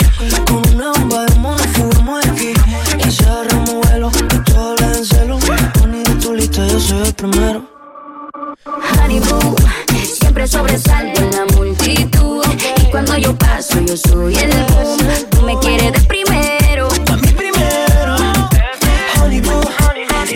Con 0.47 0.75
una 0.75 0.91
bomba 0.91 1.25
de 1.25 1.35
mono 1.35 1.63
fumamos 1.73 2.25
aquí. 2.25 2.53
Y 2.97 3.11
se 3.11 3.25
agarramos 3.25 3.75
vuelo, 3.75 4.11
y 4.33 4.51
todo 4.51 4.71
hablan 4.71 4.95
en 4.95 5.05
celo. 5.05 5.37
De 5.37 6.15
tu 6.19 6.33
lista 6.33 6.65
yo 6.65 6.79
soy 6.79 7.07
el 7.07 7.13
primero. 7.13 7.72
Honey 8.65 9.19
boo, 9.19 9.55
siempre 10.05 10.47
sobresalto 10.47 11.21
en 11.21 11.31
la 11.31 11.45
multitud. 11.55 12.45
Y 12.77 12.91
cuando 12.91 13.17
yo 13.17 13.35
paso, 13.35 13.79
yo 13.81 13.97
soy 13.97 14.35
el 14.35 14.51
boom. 14.65 14.97
Tú 15.31 15.41
me 15.41 15.57
quieres 15.59 15.91
de 15.93 15.99
primero. 16.01 16.87
A 17.11 17.15
mí 17.17 17.27
primero. 17.29 18.15
Honey 19.19 19.41
boo, 19.41 19.61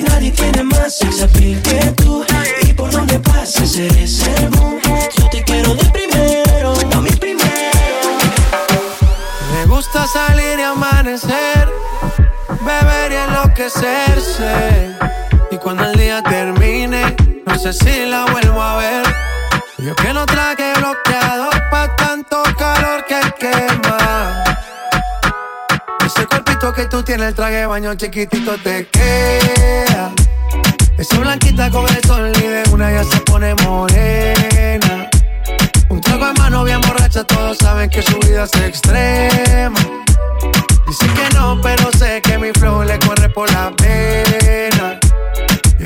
nadie 0.10 0.32
tiene 0.32 0.64
más 0.64 0.98
sex 0.98 1.22
appeal 1.22 1.62
que 1.62 1.92
tú. 1.98 2.26
Y 2.64 2.74
por 2.74 2.90
donde 2.92 3.20
pasas 3.20 3.76
eres 3.76 4.26
el 4.28 4.50
boom. 4.50 4.80
Yo 5.18 5.30
te 5.30 5.44
quiero 5.44 5.76
de 5.76 5.86
primero. 5.86 6.74
A 6.96 7.02
mí 7.02 7.12
primero. 7.12 8.18
Me 9.54 9.66
gusta 9.66 10.08
salir 10.08 10.58
y 10.58 10.64
amanecer, 10.64 11.70
beber 12.62 13.12
y 13.12 13.16
enloquecerse. 13.16 14.96
Y 15.52 15.58
cuando 15.58 15.84
el 15.86 15.98
día 15.98 16.22
termine, 16.24 17.07
sé 17.74 17.84
si 17.84 18.06
la 18.10 18.26
vuelvo 18.26 18.62
a 18.62 18.78
ver. 18.78 19.04
Yo 19.78 19.96
que 19.96 20.14
no 20.14 20.26
traje 20.26 20.74
bloqueador 20.78 21.70
pa' 21.70 21.96
tanto 21.96 22.42
calor 22.58 23.04
que 23.06 23.20
quema. 23.40 24.44
Ese 26.06 26.26
cuerpito 26.28 26.72
que 26.74 26.86
tú 26.86 27.04
tienes, 27.04 27.30
el 27.30 27.36
traje 27.36 27.66
baño 27.66 27.94
chiquitito 27.96 28.58
te 28.58 28.88
queda. 28.88 30.12
Esa 30.98 31.20
blanquita 31.20 31.70
con 31.70 31.86
el 31.90 32.02
sol 32.06 32.32
y 32.38 32.48
de 32.48 32.64
una 32.72 32.92
ya 32.92 33.04
se 33.04 33.20
pone 33.22 33.54
morena. 33.56 35.10
Un 35.90 36.02
trago 36.02 36.28
en 36.28 36.34
mano 36.38 36.64
bien 36.64 36.80
borracha, 36.82 37.24
todos 37.26 37.58
saben 37.58 37.90
que 37.90 38.02
su 38.02 38.18
vida 38.20 38.46
es 38.46 38.54
extrema. 38.62 39.80
Dice 40.88 41.06
que 41.08 41.36
no, 41.36 41.60
pero 41.62 41.92
sé 41.98 42.22
que 42.22 42.38
mi 42.38 42.52
flow 42.54 42.84
le 42.84 42.98
corre 43.00 43.30
por 43.30 43.52
la 43.52 43.72
pena. 43.72 45.00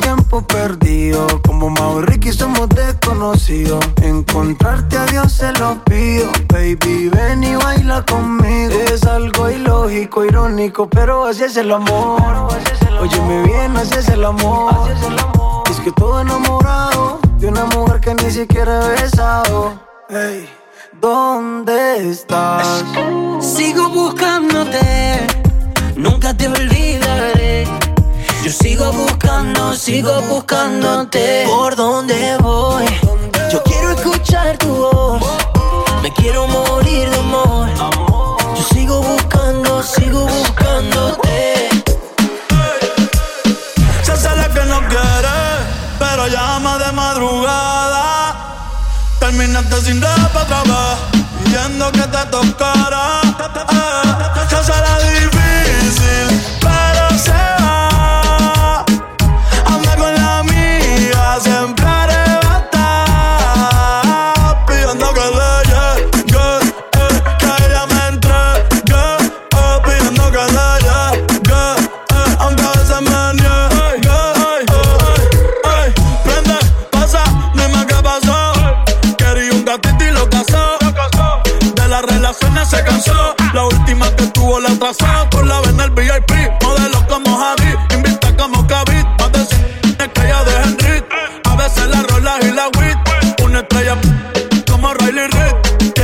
Tiempo 0.00 0.42
perdido, 0.42 1.26
como 1.46 1.68
Mau 1.68 2.00
Ricky 2.00 2.32
somos 2.32 2.68
desconocidos. 2.70 3.84
Encontrarte 4.02 4.96
a 4.96 5.04
Dios 5.06 5.32
se 5.32 5.52
lo 5.52 5.82
pido, 5.84 6.30
baby, 6.48 7.10
ven 7.10 7.44
y 7.44 7.54
baila 7.54 8.02
conmigo. 8.04 8.72
Es 8.92 9.04
algo 9.04 9.50
ilógico, 9.50 10.24
irónico, 10.24 10.88
pero 10.88 11.26
así 11.26 11.44
es 11.44 11.56
el 11.56 11.70
amor. 11.70 12.48
Óyeme 13.00 13.42
bien, 13.42 13.76
así 13.76 13.94
es 13.98 14.08
el 14.08 14.24
amor. 14.24 14.90
Es 15.70 15.80
que 15.80 15.92
todo 15.92 16.20
enamorado 16.20 17.18
de 17.38 17.48
una 17.48 17.64
mujer 17.66 18.00
que 18.00 18.14
ni 18.14 18.30
siquiera 18.30 18.86
he 18.86 19.02
besado. 19.02 19.78
Hey, 20.08 20.48
¿dónde 21.00 22.10
estás? 22.10 22.84
Sigo 23.40 23.88
buscándote, 23.90 25.26
nunca 25.96 26.34
te 26.34 26.48
olvidaré. 26.48 26.71
Sigo 29.76 30.20
buscándote. 30.22 31.44
¿Por 31.46 31.76
dónde 31.76 32.36
voy? 32.38 32.84
Yo 33.50 33.62
quiero 33.62 33.92
escuchar 33.92 34.58
tu 34.58 34.68
voz. 34.68 35.22
Me 36.02 36.12
quiero 36.12 36.46
morir 36.46 37.08
de 37.08 37.16
amor. 37.16 37.68
Yo 38.56 38.62
sigo 38.74 39.02
buscando, 39.02 39.82
sigo 39.82 40.26
buscándote. 40.26 41.68
Se 44.02 44.16
sale 44.16 44.48
que 44.52 44.64
no 44.66 44.80
quiere, 44.88 45.38
pero 45.98 46.26
llama 46.28 46.78
de 46.78 46.92
madrugada. 46.92 48.74
Terminaste 49.20 49.80
sin 49.82 50.02
rap 50.02 50.36
otra 50.36 50.62
pidiendo 51.44 51.90
que 51.92 52.02
te 52.02 52.26
tocara. 52.30 53.21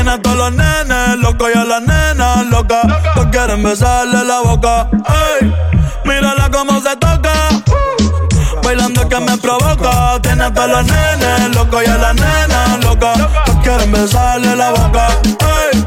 Tiene 0.09 0.21
a 0.21 0.23
todos 0.23 0.39
los 0.39 0.53
nenes 0.53 1.19
locos 1.19 1.51
y 1.55 1.59
a 1.59 1.65
las 1.65 1.83
nenas 1.83 2.47
locas. 2.47 2.83
Que 3.15 3.29
quieren 3.29 3.63
besarle 3.63 4.25
la 4.25 4.41
boca. 4.41 4.89
Ey, 5.39 5.53
mírala 6.07 6.51
cómo 6.51 6.81
se 6.81 6.97
toca. 6.97 7.31
Bailando 8.63 9.07
que 9.07 9.21
me 9.21 9.37
provoca. 9.37 10.19
Tiene 10.23 10.45
a 10.45 10.55
todos 10.55 10.71
los 10.71 10.87
nenes 10.87 11.55
locos 11.55 11.83
y 11.87 11.91
a 11.91 11.99
las 11.99 12.15
nenas 12.15 12.85
locas. 12.85 13.19
Que 13.45 13.53
quieren 13.59 13.93
besarle 13.93 14.57
la 14.57 14.71
boca. 14.71 15.09
Ey, 15.71 15.87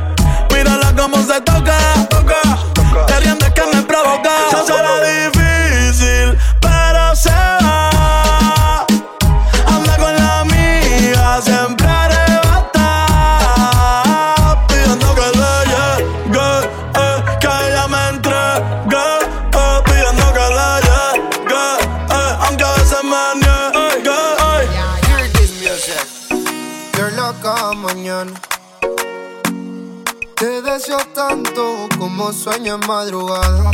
sueño 32.52 32.76
en 32.76 32.88
madrugada. 32.88 33.72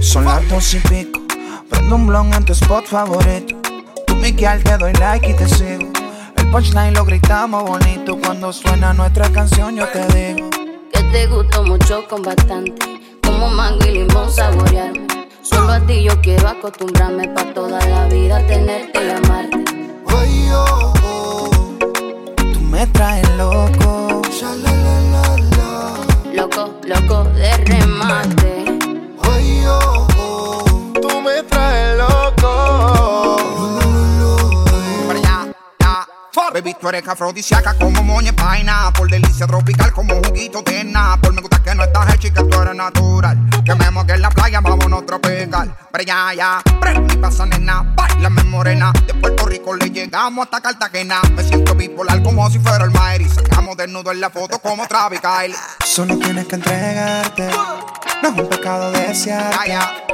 Son 0.00 0.24
las 0.24 0.48
dos 0.48 0.74
y 0.74 0.78
pico. 0.80 1.20
Prendo 1.70 1.94
un 1.94 2.06
blon 2.06 2.32
en 2.34 2.44
tu 2.44 2.52
spot 2.52 2.84
favorito. 2.86 3.54
Tú, 4.06 4.16
Miguel, 4.16 4.62
te 4.64 4.76
doy 4.76 4.92
like 4.94 5.30
y 5.30 5.34
te 5.34 5.48
sigo. 5.48 5.90
El 6.36 6.50
punchline 6.50 6.94
lo 6.94 7.04
gritamos 7.04 7.64
bonito. 7.64 8.18
Cuando 8.18 8.52
suena 8.52 8.92
nuestra 8.92 9.30
canción, 9.30 9.76
yo 9.76 9.86
te 9.88 10.04
digo. 10.14 10.50
Que 10.92 11.02
te 11.12 11.26
gustó 11.26 11.62
mucho 11.62 12.06
con 12.08 12.22
bastante. 12.22 12.74
Como 13.22 13.48
mango 13.48 13.84
y 13.86 13.90
limón 13.98 14.30
saborearme. 14.30 15.06
Solo 15.42 15.74
a 15.74 15.80
ti 15.80 16.02
yo 16.02 16.20
quiero 16.22 16.48
acostumbrarme 16.48 17.28
pa' 17.28 17.52
toda 17.54 17.78
la 17.86 18.06
vida 18.06 18.44
tenerte 18.46 19.06
y 19.06 19.10
amarte. 19.10 19.64
Ay, 20.08 20.48
oh, 20.52 20.92
oh. 21.04 21.50
Tú 22.52 22.60
me 22.60 22.86
traes 22.88 23.28
loco. 23.36 24.22
Loco, 26.34 26.74
loco 26.84 27.33
tú 36.84 36.90
eres 36.90 37.08
afrodisíaca 37.08 37.72
como 37.78 38.02
moña 38.02 38.32
vaina. 38.32 38.92
Por 38.92 39.10
delicia 39.10 39.46
tropical 39.46 39.90
como 39.92 40.16
juguito 40.16 40.62
tena. 40.62 41.18
Por 41.18 41.32
me 41.32 41.40
gusta 41.40 41.62
que 41.62 41.74
no 41.74 41.82
estás 41.82 42.14
hecha 42.14 42.28
y 42.28 42.30
que 42.30 42.42
tú 42.44 42.60
eres 42.60 42.74
natural. 42.74 43.38
Que 43.64 43.74
me 43.74 43.90
moque 43.90 44.12
en 44.12 44.20
la 44.20 44.28
playa, 44.28 44.60
vámonos 44.60 45.06
tropical. 45.06 45.74
Pero 45.90 46.04
ya, 46.04 46.34
ya, 46.34 46.62
prende 46.80 47.14
y 47.14 47.16
pasa 47.16 47.46
nena. 47.46 47.82
Bailame 47.96 48.44
morena. 48.44 48.92
De 49.06 49.14
Puerto 49.14 49.46
Rico 49.46 49.74
le 49.74 49.88
llegamos 49.88 50.44
hasta 50.44 50.60
Cartagena. 50.60 51.22
Me 51.34 51.42
siento 51.42 51.74
bipolar 51.74 52.22
como 52.22 52.50
si 52.50 52.58
fuera 52.58 52.84
el 52.84 52.90
Mayri. 52.90 53.30
Sacamos 53.30 53.78
desnudo 53.78 54.12
en 54.12 54.20
la 54.20 54.28
foto 54.28 54.58
como 54.58 54.86
Travis 54.86 55.20
Kyle. 55.20 55.56
Solo 55.86 56.18
tienes 56.18 56.46
que 56.46 56.56
entregarte. 56.56 57.48
No 58.22 58.28
es 58.28 58.38
un 58.38 58.48
pecado 58.50 58.92
desearte. 58.92 59.68
Ya, 59.68 59.80
ya. 60.06 60.13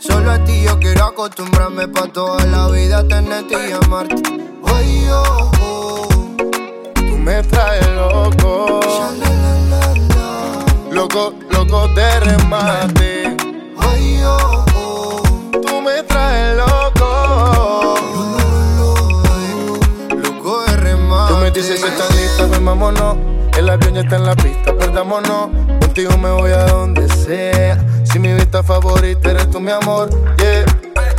Solo 0.00 0.30
a 0.30 0.44
ti 0.44 0.62
yo 0.62 0.78
quiero 0.78 1.06
acostumbrarme 1.06 1.88
pa' 1.88 2.06
toda 2.12 2.44
la 2.46 2.68
vida 2.68 3.06
tenerte 3.06 3.54
y 3.68 3.72
amarte. 3.72 4.22
Ay, 4.64 5.08
oh, 5.10 5.50
oh. 5.60 6.08
Tú 6.94 7.18
me 7.18 7.42
traes 7.42 7.86
loco. 7.88 8.80
Loco, 10.92 11.34
loco 11.50 11.88
de 11.88 12.20
remate. 12.20 13.36
Ay, 13.78 14.22
oh, 14.24 14.64
oh. 14.76 15.22
Tú 15.60 15.80
me 15.82 16.02
traes 16.04 16.56
loco. 16.56 17.94
Loco 20.16 20.62
de 20.62 20.76
remate. 20.76 21.34
Tú 21.34 21.40
me 21.40 21.50
dices 21.50 21.80
que 21.80 21.88
estás 21.88 22.14
lista, 22.14 22.46
ven 22.46 22.64
vámonos. 22.64 23.16
El 23.56 23.68
avión 23.68 23.94
ya 23.94 24.02
está 24.02 24.16
en 24.16 24.26
la 24.26 24.36
pista, 24.36 24.72
perdámonos. 24.76 25.50
Me 25.98 26.30
voy 26.30 26.52
a 26.52 26.64
donde 26.66 27.08
sea. 27.08 27.76
Si 28.04 28.20
mi 28.20 28.32
vista 28.32 28.62
favorita 28.62 29.32
eres 29.32 29.50
tú, 29.50 29.58
mi 29.58 29.72
amor, 29.72 30.08
yeah. 30.36 30.64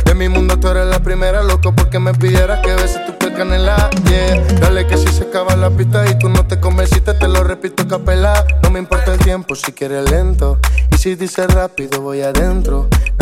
De 0.06 0.14
mi 0.14 0.26
mundo 0.30 0.58
tú 0.58 0.68
eres 0.68 0.86
la 0.86 1.00
primera, 1.00 1.42
loco, 1.42 1.74
porque 1.74 1.98
me 1.98 2.14
pidieras 2.14 2.60
que 2.60 2.72
beses 2.76 3.04
tu 3.04 3.12
piel 3.18 3.34
canela, 3.34 3.90
yeah. 4.08 4.42
Dale 4.58 4.86
que 4.86 4.96
si 4.96 5.06
se 5.08 5.24
acaba 5.24 5.54
la 5.54 5.68
pista 5.68 6.08
y 6.10 6.18
tú 6.18 6.30
no 6.30 6.46
te 6.46 6.58
convenciste, 6.60 7.12
te 7.12 7.28
lo 7.28 7.44
repito 7.44 7.86
capela. 7.86 8.46
No 8.62 8.70
me 8.70 8.78
importa 8.78 9.12
el 9.12 9.18
tiempo 9.18 9.54
si 9.54 9.72
quieres 9.72 10.10
lento. 10.10 10.58
Y 10.90 10.96
si 10.96 11.14
dices 11.14 11.52
rápido, 11.52 12.00
voy 12.00 12.22
adentro. 12.22 12.88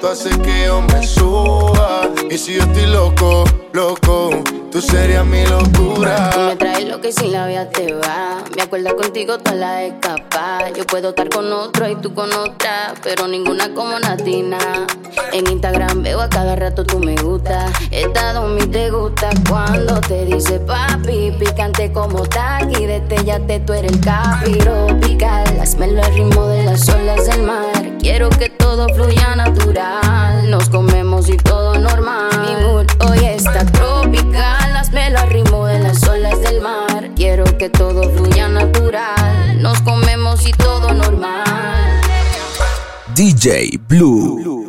tú 0.00 0.06
haces 0.06 0.36
que 0.38 0.66
yo 0.66 0.80
me 0.80 1.06
suba. 1.06 2.08
Y 2.30 2.38
si 2.38 2.54
yo 2.54 2.62
estoy 2.62 2.86
loco, 2.86 3.44
loco, 3.72 4.30
tú 4.70 4.80
serías 4.80 5.24
mi 5.24 5.44
locura. 5.46 6.30
Tú 6.30 6.40
me 6.40 6.56
traes 6.56 6.78
contigo 6.78 7.00
que 7.00 7.12
sin 7.12 7.32
la 7.32 7.46
vida 7.46 7.68
te 7.70 7.94
va. 7.94 8.42
Me 8.56 8.62
acuerdo 8.62 8.96
contigo 8.96 9.38
toda 9.38 9.56
la 9.56 9.84
escapa. 9.84 10.70
Yo 10.76 10.84
puedo 10.86 11.10
estar 11.10 11.28
con 11.28 11.52
otro 11.52 11.88
y 11.88 11.96
tú 11.96 12.14
con 12.14 12.32
otra, 12.32 12.94
pero 13.02 13.26
ninguna 13.28 13.72
como 13.74 13.98
Natina. 13.98 14.58
En 15.32 15.48
Instagram 15.50 16.02
veo 16.02 16.20
a 16.20 16.28
cada 16.28 16.56
rato 16.56 16.84
tú 16.84 16.98
me 17.00 17.14
gusta. 17.16 17.66
Estado 17.90 18.46
mi 18.48 18.66
te 18.66 18.90
gusta 18.90 19.30
cuando 19.48 20.00
te 20.00 20.24
dice 20.24 20.60
papi. 20.60 21.32
Picante 21.38 21.92
como 21.92 22.22
taqui, 22.22 22.86
te 22.86 23.60
tú 23.60 23.72
eres 23.72 23.92
el 23.92 24.00
capiro. 24.00 24.86
Pical, 25.00 25.60
hazmelo 25.60 26.02
al 26.02 26.14
ritmo 26.14 26.46
de 26.46 26.64
las 26.64 26.88
olas 26.88 27.26
del 27.26 27.42
mar. 27.42 27.98
Quiero 28.00 28.28
que 28.30 28.57
todo 28.68 28.86
fluya 28.90 29.34
natural. 29.34 30.50
Nos 30.50 30.68
comemos 30.68 31.30
y 31.30 31.38
todo 31.38 31.78
normal. 31.78 32.28
Mi 32.42 32.66
mood 32.66 32.86
hoy 33.08 33.24
está 33.24 33.64
tropical. 33.64 34.76
Hazmelo 34.76 35.20
al 35.20 35.30
ritmo 35.30 35.64
de 35.64 35.78
las 35.78 36.06
olas 36.06 36.38
del 36.42 36.60
mar. 36.60 37.08
Quiero 37.16 37.44
que 37.56 37.70
todo 37.70 38.02
fluya 38.10 38.46
natural. 38.48 39.62
Nos 39.62 39.80
comemos 39.80 40.46
y 40.46 40.52
todo 40.52 40.92
normal. 40.92 42.02
DJ 43.14 43.80
Blue. 43.88 44.67